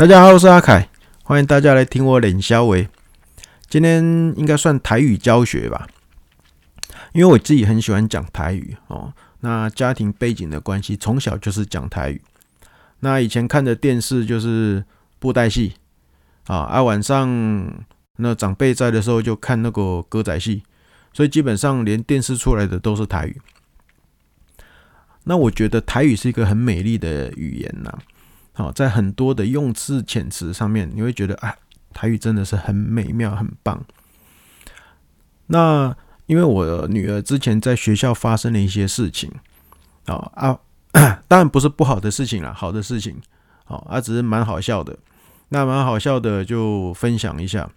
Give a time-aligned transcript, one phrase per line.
[0.00, 0.88] 大家好，我是阿凯，
[1.24, 2.88] 欢迎大家来听我练肖维。
[3.68, 4.02] 今天
[4.34, 5.86] 应该算台语教学吧，
[7.12, 9.12] 因为我自己很喜欢讲台语哦。
[9.40, 12.22] 那家庭背景的关系，从小就是讲台语。
[13.00, 14.82] 那以前看的电视就是
[15.18, 15.74] 布袋戏
[16.46, 17.28] 啊，啊晚上
[18.16, 20.62] 那长辈在的时候就看那个歌仔戏，
[21.12, 23.38] 所以基本上连电视出来的都是台语。
[25.24, 27.98] 那我觉得台语是一个很美丽的语言呐。
[28.60, 31.56] 哦，在很多的用字遣词上面，你会觉得啊，
[31.94, 33.82] 台语真的是很美妙、很棒。
[35.46, 39.32] 那因为我女儿之前在学校发生了一些事情，
[40.04, 40.58] 啊啊，
[41.26, 43.20] 当然不是不好的事情啦，好的事情，
[43.66, 44.98] 哦啊，只是蛮好笑的。
[45.48, 47.68] 那蛮好笑的，就分享一下，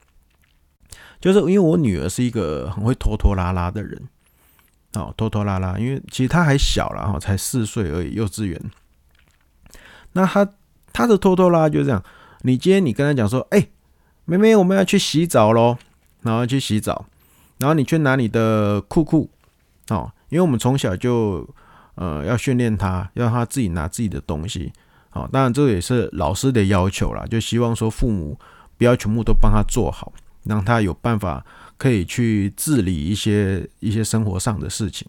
[1.22, 4.08] 就是因为我女儿是一个很会拖拖拉拉的人，
[4.94, 8.61] 哦，拖拖拉拉，因为其实她还小了哈，才四岁而已，幼稚园。
[10.11, 10.47] 那她。
[10.93, 12.02] 他的拖拖拉就是这样，
[12.43, 13.67] 你今天你跟他讲说，哎，
[14.25, 15.75] 妹妹，我们要去洗澡喽，
[16.22, 17.05] 然后去洗澡，
[17.58, 19.30] 然后你去拿你的裤裤，
[19.89, 21.50] 哦，因为我们从小就
[21.95, 24.72] 呃要训练他，要他自己拿自己的东西，
[25.09, 28.38] 好，当然这也是老师的要求啦，就希望说父母
[28.78, 30.13] 不要全部都帮他做好，
[30.44, 31.44] 让他有办法
[31.78, 35.07] 可以去自理一些一些生活上的事情，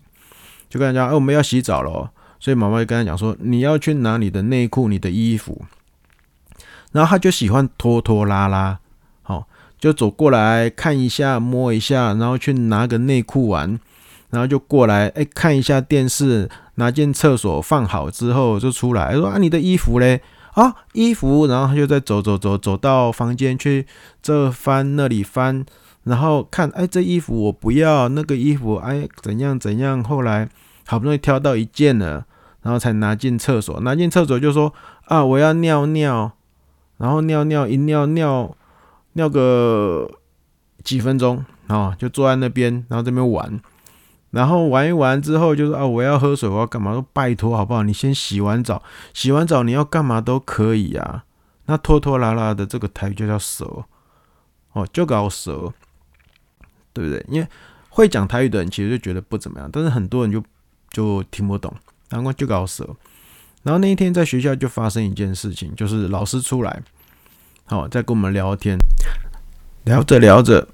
[0.71, 2.09] 就跟他讲，哎，我们要洗澡喽。
[2.45, 5.63] 所以妈妈就跟他讲说：“你要去拿你的内裤、你的衣服。”
[6.93, 8.79] 然后他就喜欢拖拖拉拉，
[9.23, 13.81] 好，就走过来看一下、摸一下，然后去拿个内裤玩，
[14.29, 20.21] 然后就过来哎看一下电视，拿进厕所放好之后就出来说：“啊，你的衣服嘞？
[20.53, 23.87] 啊，衣服。”然后他就再走走走走到房间去
[24.21, 25.65] 这翻那里翻，
[26.03, 30.05] 然后看哎这衣服我不要，那个衣服哎怎样怎样。
[30.05, 30.51] 后来
[30.87, 32.27] 好不容易挑到一件了。
[32.65, 34.73] 然后才拿进厕所，拿进厕所就说
[35.05, 36.33] 啊，我要尿尿，
[36.97, 38.57] 然后尿尿一尿尿
[39.13, 40.11] 尿个
[40.83, 43.61] 几分钟啊，就坐在那边，然后这边玩，
[44.31, 46.95] 然后玩一玩之后就说啊，我要喝水，我要干嘛？
[46.95, 47.83] 说拜托好不好？
[47.83, 48.83] 你先洗完澡，
[49.13, 51.25] 洗完澡你要干嘛都可以啊。
[51.67, 53.85] 那拖拖拉拉的这个台语就叫蛇
[54.73, 55.71] 哦，就搞蛇，
[56.95, 57.25] 对不对？
[57.29, 57.47] 因为
[57.91, 60.43] 会讲台语的人其实就觉得不怎么样，但是很多人就
[60.91, 61.71] 就听不懂。
[62.11, 62.89] 然后就搞死。
[63.63, 66.83] 然后那一天在学校就发生一件事情，就是老师出来，
[67.65, 68.77] 好在跟我们聊天，
[69.85, 70.69] 聊着聊着，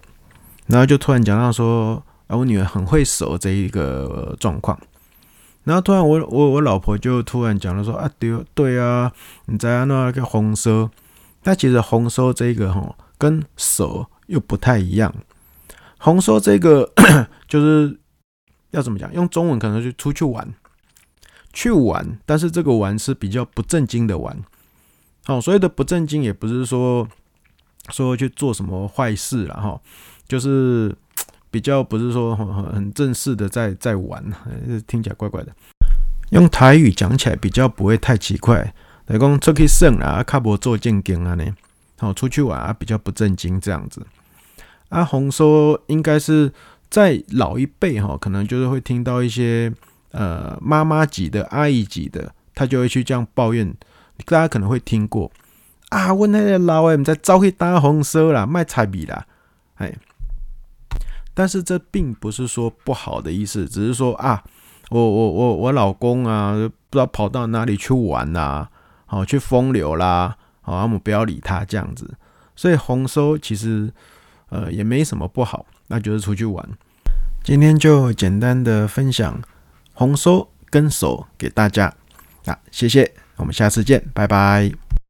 [0.66, 4.76] 然后就突然讲到说，啊，我女儿很会手这一个状况。
[5.62, 9.12] 然后突然我我我老婆就突然讲了说，啊对对啊，
[9.44, 10.90] 你在那个红烧，
[11.42, 15.14] 但其实红烧这个哈跟手又不太一样。
[15.98, 16.90] 红烧这个
[17.46, 18.00] 就是
[18.70, 19.12] 要怎么讲？
[19.12, 20.48] 用中文可能就出去玩。
[21.52, 24.36] 去玩，但是这个玩是比较不正经的玩。
[25.24, 27.06] 好，所谓的不正经也不是说
[27.90, 29.80] 说去做什么坏事了哈，
[30.26, 30.94] 就是
[31.50, 34.24] 比较不是说很很正式的在在玩，
[34.86, 35.52] 听起来怪怪的。
[36.30, 38.72] 用台语讲起来比较不会太奇怪，
[39.06, 41.44] 来讲出去耍啊，卡无做正经啊呢。
[41.98, 44.06] 好，出去玩啊比较不正经这样子。
[44.88, 46.52] 阿红说，应该是
[46.88, 49.72] 在老一辈哈，可能就是会听到一些。
[50.10, 53.74] 呃，妈妈级的、阿姨级的，他就会去这样抱怨。
[54.26, 55.30] 大家可能会听过
[55.88, 59.26] 啊，问那个老诶，在招去打红烧啦，卖菜米啦，
[59.76, 59.94] 哎。
[61.32, 64.44] 但是这并不是说不好的意思，只是说啊，
[64.90, 66.52] 我我我我老公啊，
[66.90, 68.68] 不知道跑到哪里去玩啦，
[69.06, 72.14] 好去风流啦，好，我们不要理他这样子。
[72.54, 73.90] 所以红烧其实
[74.50, 76.68] 呃也没什么不好，那就是出去玩。
[77.42, 79.40] 今天就简单的分享。
[80.00, 81.94] 红收跟手给大家
[82.46, 84.89] 啊，谢谢，我们下次见，拜拜。